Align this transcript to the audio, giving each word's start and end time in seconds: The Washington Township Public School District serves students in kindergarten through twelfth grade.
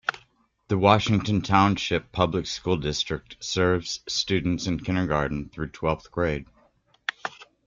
The 0.69 0.79
Washington 0.79 1.43
Township 1.43 2.11
Public 2.11 2.47
School 2.47 2.77
District 2.77 3.35
serves 3.39 3.99
students 4.07 4.65
in 4.65 4.79
kindergarten 4.79 5.49
through 5.49 5.67
twelfth 5.73 6.09
grade. 6.09 6.47